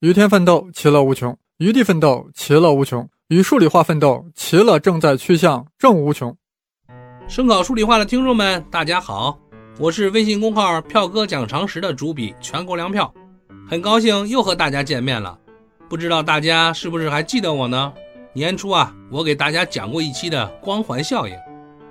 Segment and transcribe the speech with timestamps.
[0.00, 6.36] 与天奋斗，其乐无穷；与地奋斗，其乐无穷；与数理化奋斗，其乐正在趋向正无穷。
[7.26, 9.36] 声考数理化的听众们，大家好，
[9.76, 13.12] 我是微信公号“票哥讲常识”的主笔全国粮票，
[13.68, 15.36] 很高兴又和大家见面了。
[15.88, 17.92] 不知道大家是不是还记得我呢？
[18.32, 21.34] 年初啊，我给大家讲过一期的光环效应。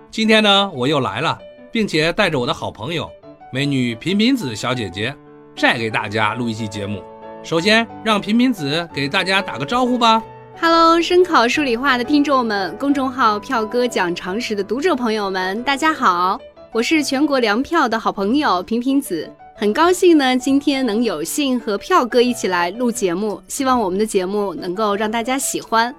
[0.09, 1.37] 今天呢，我又来了，
[1.73, 3.11] 并且带着我的好朋友
[3.51, 5.13] 美女频频子小姐姐，
[5.57, 7.03] 再给大家录一期节目。
[7.43, 10.21] 首先，让平平子给大家打个招呼吧。
[10.59, 16.39] Hello，声考数理化的听众们，公众号“票哥讲常识”的读者朋友们，大家好，
[16.71, 25.93] 我是全国粮票的好朋友平平子，很高兴呢，今天能有幸和票哥一起来录节目，希望我们的节目能够让大家喜欢。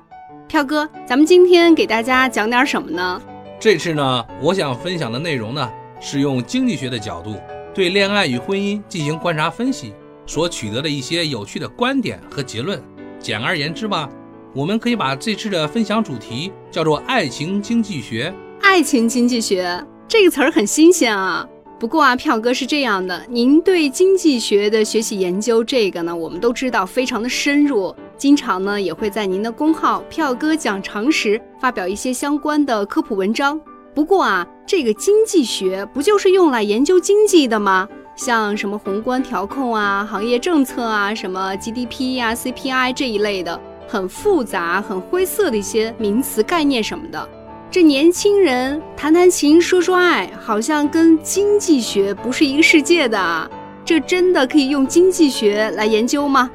[0.48, 3.22] 票哥，咱们今天给大家讲点什么呢？
[3.60, 5.70] 这次呢，我想分享的内容呢，
[6.00, 7.36] 是用经济学的角度
[7.72, 9.94] 对恋爱与婚姻进行观察分析
[10.28, 12.80] 所取得的一些有趣的观点和结论。
[13.18, 14.08] 简而言之吧。
[14.54, 18.32] 我们可以把这次的分享主题叫做“爱情经济学”。
[18.62, 21.46] 爱情经济学这个词儿很新鲜啊。
[21.78, 33.60] 不过啊，票哥是这样的，您对经济学的学习研究，这个呢，我们都知道非常的深入，经常呢也会在您的公号“票哥讲常识”发表一些相关的科普文章。
[33.94, 37.86] 不过啊，这个经济学不就是用来研究经济的吗？
[38.18, 43.58] 像什么宏观调控啊、行业政策啊、什么 GDP 呀、CPI 这一类的。
[43.86, 47.28] 很复杂、很灰色的一些名词概念什么的，
[47.70, 53.48] 这年轻人谈谈情、说说爱，好像跟经济学不是一个世界的啊！
[53.86, 56.50] 这真的可以用经济学来研究吗？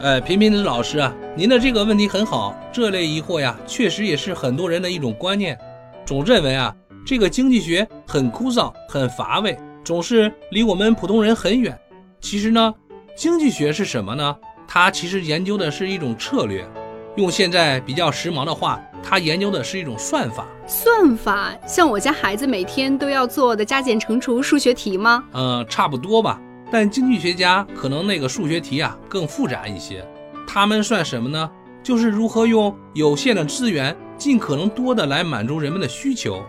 [0.00, 2.52] 哎，平平子老师啊，您的这个问题很好。
[2.72, 5.56] 这类疑惑呀，确实也是很多人的一种观念，
[6.04, 6.74] 总认为啊，
[7.06, 9.56] 这个经济学很枯燥、很乏味，
[9.88, 11.74] 总是离我们普通人很远。
[12.20, 12.74] 其实呢，
[13.16, 14.36] 经济学是什么呢？
[14.68, 16.62] 它其实研究的是一种策略，
[17.16, 20.46] 用现在比较时髦的话，它研究的是一种算法。
[20.66, 25.24] 算法像我家孩子每天都要做的加减乘除数学题吗？
[25.32, 26.38] 呃，差不多吧。
[26.70, 30.06] 但经济学家可能那个数学题啊更复杂一些。
[30.46, 31.50] 他们算什么呢？
[31.82, 36.44] 就是如何用有限的资源，尽可能多的来满足人们的需求。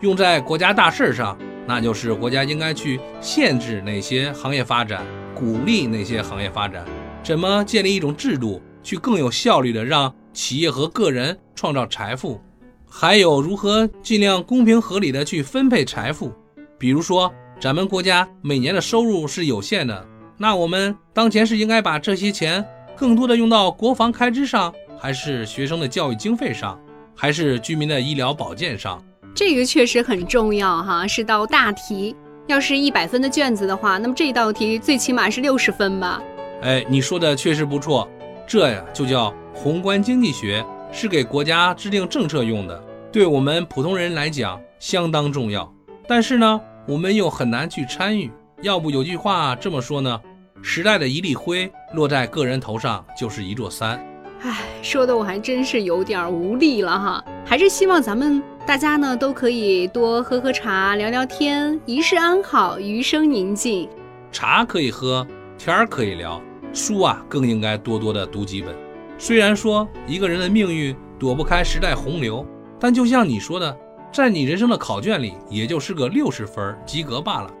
[0.00, 5.04] 用在国家大事上，那就是国家应该去限制哪些行业发展，
[5.34, 6.84] 鼓励哪些行业发展。
[7.22, 12.40] 怎么建立一种制度，去更有效率的让企业和个人创造财富？
[12.86, 16.32] 还有如何尽量公平合理的去分配财富？
[16.78, 22.64] 比如说，咱们国家每年的收入是有限的，那我们当前是应该把这些钱
[22.94, 26.78] 更多的用到国防开支上，还是学生的教育经费上，
[27.16, 29.02] 还是居民的医疗保健上？
[29.34, 32.14] 这个确实很重要哈，是道大题。
[32.46, 36.22] 要是一百分的卷子的话，那么这道题最起码是六十分吧。
[36.62, 38.08] 哎，你说的确实不错，
[38.46, 42.80] 这呀就叫宏观经济学，是给国家制定政策用的，
[43.10, 45.68] 对我们普通人来讲相当重要。
[46.06, 48.30] 但是呢，我们又很难去参与。
[48.62, 50.20] 要不有句话这么说呢：
[50.62, 54.00] 时代的一粒灰落在个人头上就是一座山。
[54.42, 57.24] 哎，说的我还真是有点无力了哈。
[57.46, 63.86] 还是希望咱们大家呢都可以多喝喝茶，聊聊天，一世安好，余生宁静。
[64.32, 65.26] 茶可以喝，
[65.58, 66.40] 天儿可以聊。
[66.72, 68.74] 书啊，更应该多多的读几本。
[69.18, 72.44] 虽然说一个人的命运躲不开时代洪流，
[72.80, 73.76] 但就像你说的，
[74.10, 77.52] 在你人生的考卷里，也就是个六十分及格罢了。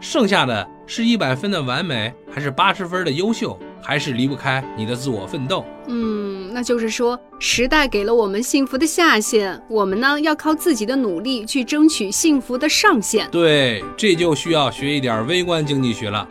[0.00, 5.64] 剩下的是一百分的完美，还是八十分的优秀，还是离不开你的自我奋斗？
[5.88, 6.21] 嗯，
[6.62, 13.28] 就是说，时代给了我们幸福的下限，我们呢要靠自己的努力去争取幸福的上限。
[13.30, 16.28] 对，这就需要学一点微观经济学了。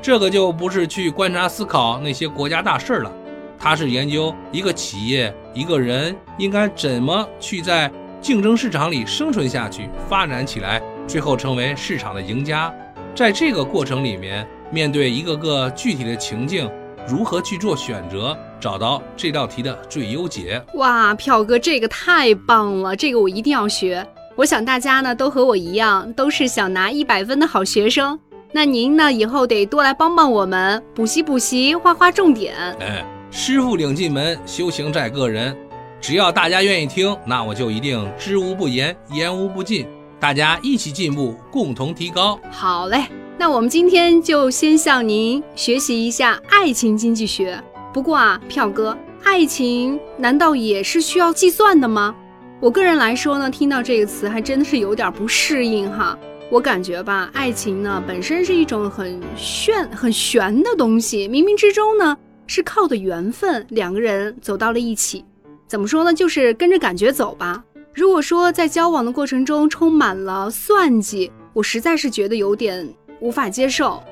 [0.00, 3.12] 这个就不是去观察思考那些国家大事了，
[3.58, 7.90] 它是研究一个企业、一个人应该怎么去在
[8.20, 12.72] 竞争市场里生存下去、发展起来，最后成为市场的赢家。
[13.14, 16.70] 在这个过程里面，面对一个个具体的情境，
[17.08, 20.62] 如何去做选择，找到这道题的最优解。
[20.74, 24.06] 哇，票哥，这个太棒了，这个我一定要学。
[24.36, 28.18] 我想大家呢都和我一样，都是想拿一百分的好学生。
[28.52, 29.12] 那您呢？
[29.12, 32.54] 以后得多来帮帮我们，补习补习，画画重点。
[32.80, 35.54] 哎，师傅领进门，修行在个人。
[36.00, 39.86] 只要大家愿意听，那我就一定知无不言，言无不尽。
[40.18, 42.38] 大家一起进步，共同提高。
[42.50, 43.04] 好嘞，
[43.36, 47.60] 那我们今天就先向您学习一下爱情经济学。
[47.92, 52.14] 不过啊，票哥，爱情难道也是需要计算的吗？
[52.60, 56.18] 我个人来说呢，听到这个词还真的是有点不适应哈。
[56.50, 65.24] 我感觉吧，爱情呢本身是一种很炫、很玄的东西，冥冥之中呢是靠的缘分，两个人走到了一起。
[65.66, 66.12] 怎么说呢？
[66.12, 67.62] 就是跟着感觉走吧。
[67.94, 72.88] 如果说在交往的过程中充满了算计，我实在是觉得有点
[73.20, 74.02] 无法接受。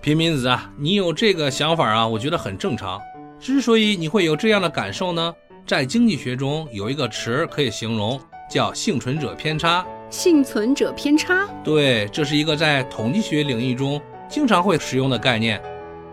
[0.00, 3.00] 平民子啊，你有这个想法啊，我觉得很正常。
[3.40, 5.34] 之所以你会有这样的感受呢，
[5.66, 8.20] 在经济学中有一个词儿可以形容，
[8.50, 9.84] 叫幸存者偏差。
[10.10, 15.62] 幸存者偏差，对，这是一个在统计学领域中经常会使用的概念。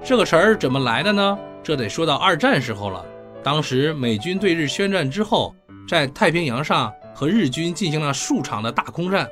[0.04, 1.38] 这个词儿怎么来的呢？
[1.62, 3.06] 这得说到二战时候了。
[3.44, 5.54] 当时美军对日宣战之后，
[5.88, 9.28] 在太平洋上和日军进行了数场的大空战，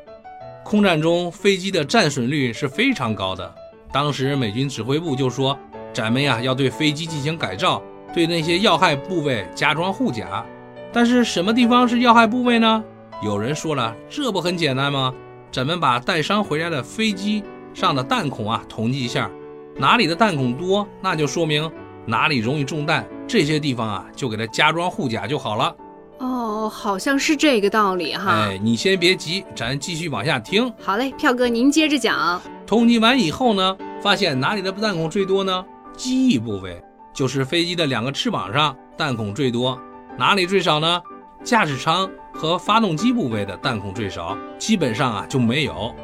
[0.66, 3.56] 空战中飞机的战损率是非常高的。
[3.94, 5.58] 当时美军指挥部就说
[5.96, 7.82] ：“咱们呀要对飞机进行改造，
[8.14, 10.46] 对那些要害部位加装护甲。”
[10.92, 12.84] 但是什么地方是要害部位呢？
[13.24, 15.14] 有人说了，这不很简单吗？
[15.52, 17.42] 咱们把带伤回来的飞机
[17.74, 19.32] 上的弹孔啊统计一下，
[19.78, 21.72] 哪里的弹孔多，那就说明
[22.06, 25.74] 哪里容易中弹，这些地方啊就给它加装护甲就好了。
[26.20, 28.32] 哦，好像是这个道理哈。
[28.32, 30.72] 哎，你先别急，咱继续往下听。
[30.82, 32.42] 好嘞，票哥您接着讲。
[32.66, 35.66] 统计完以后呢，发现哪里的弹孔最多呢？
[35.96, 36.82] 机翼部位，
[37.14, 39.80] 就是飞机的两个翅膀上弹孔最多。
[40.18, 41.02] 哪里最少呢？
[41.44, 42.10] 驾驶舱。
[42.38, 45.96] 和发动机部位的弹孔最少，基本上啊就没有。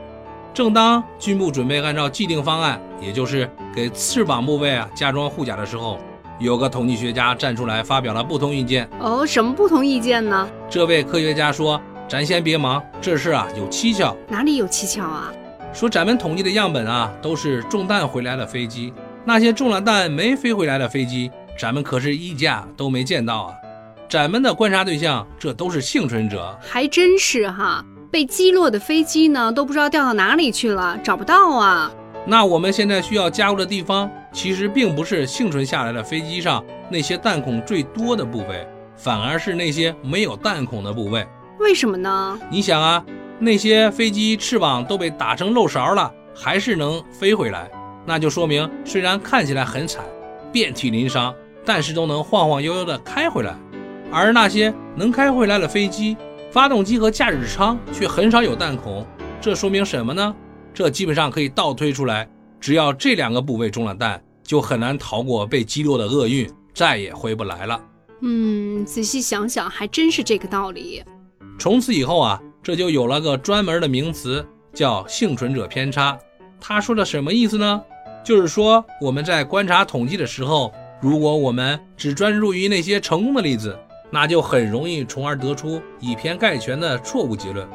[0.53, 5.99] 正当军部准备按照既定方案，也就是给翅膀部位啊加装护甲的时候，
[6.39, 8.89] 有个统计学家站出来发表了不同意见。
[9.01, 10.49] 哦，什么不同意见呢？
[10.69, 14.15] 这位科学家说：“咱先别忙，这事啊有蹊跷。
[14.29, 15.33] 哪里有蹊跷啊？
[15.73, 23.53] 说咱们统计的样本啊都是中弹回来的飞机，那些中了弹没飞回来的飞机，咱们可是一架都没见到啊。”
[24.09, 27.85] 咱们的观察对象，这都是幸存者，还真是哈。
[28.11, 31.89] 被击落的飞机呢，都不知道掉到哪里去了，找不到啊。
[32.25, 41.25] 那我们现在需要加固的地方，其实并不是幸存下来的飞机上那些弹孔最多的部位，反而是那些没有弹孔的部位。
[41.57, 42.37] 为什么呢？
[42.49, 43.01] 你想啊，
[43.39, 47.71] 那些飞机翅膀都被打成漏勺了，还是能飞回来，
[48.05, 50.03] 那就说明虽然看起来很惨，
[50.51, 51.33] 遍体鳞伤，
[51.63, 53.55] 但是都能晃晃悠悠的开回来。
[54.11, 56.17] 而那些能开回来的飞机，
[56.51, 59.05] 发动机和驾驶舱却很少有弹孔，
[59.39, 60.35] 这说明什么呢？
[60.73, 62.27] 这基本上可以倒推出来，
[62.59, 67.79] 只要这两个部位中了弹，就很难逃过被击落的厄运，再也回不来了。
[68.21, 71.03] 嗯，仔细想想，还真是这个道理。
[71.57, 76.17] 从此以后啊，这就有了个专门的名词，叫幸存者偏差。
[76.61, 77.81] 他说的什么意思呢？
[78.23, 80.71] 就是说我们在观察统计的时候，
[81.01, 83.77] 如果我们只专注于那些成功的例子。
[84.13, 87.65] 那就很容易，从而得出以偏概全的错误结论。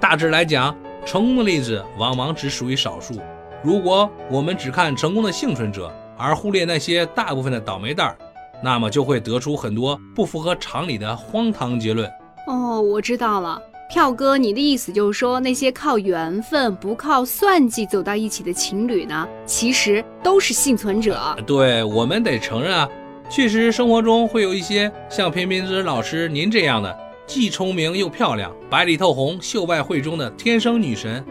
[0.00, 0.74] 大致来讲，
[1.04, 3.20] 成功的例子往往只属于少数。
[3.62, 8.16] 如果我们只看成功的幸存者，而忽略那些大部分的倒霉蛋儿，
[8.62, 12.10] 那么就会得出很多不符合常理的荒唐结论。
[12.46, 13.60] 哦，我知道了，
[13.92, 21.36] 票哥，你的意思就是说，那些靠缘分不靠算计走到一起的情侣呢，其实都是幸存者。
[21.46, 22.88] 对，我们得承认啊。
[23.28, 31.22] 确实，生活中会有一些像平民之老师您这样的，既聪明又漂亮，白里透红，秀外慧中的天生女神，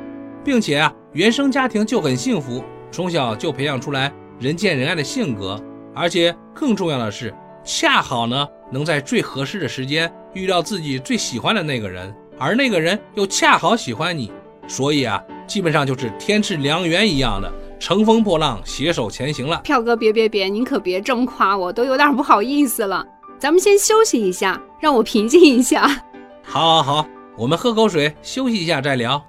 [0.44, 5.60] 并且啊，原生家庭就很幸福，从小就培养出来人见人爱的性格，
[5.96, 14.32] 而且更重要的是，恰好呢能在最合适的时间遇到自己最喜欢的那个人，而那个人又恰好喜欢你，
[14.68, 17.54] 所以啊，基本上就是天赐良缘一样的。
[17.80, 19.62] 乘风破浪，携手前行了。
[19.64, 23.06] 票哥，别别别，您可别这么夸我，都有点不好意思了。
[23.38, 25.88] 咱们先休息一下，让我平静一下。
[26.42, 27.08] 好，好，好，
[27.38, 29.24] 我们喝口水，休息一下再聊。